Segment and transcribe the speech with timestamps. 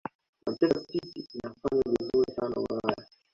[0.45, 3.07] manchester city inafanya vizuri sana ulaya